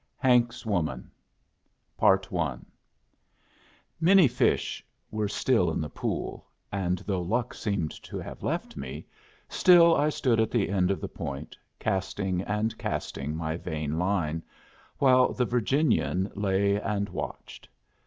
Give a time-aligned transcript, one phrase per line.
[0.17, 1.11] Hank's Woman
[2.01, 2.57] I
[3.99, 9.05] Many fish were still in the pool; and though luck seemed to have left me,
[9.47, 14.41] still I stood at the end of the point, casting and casting my vain line,
[14.97, 17.69] while the Virginian lay and watched.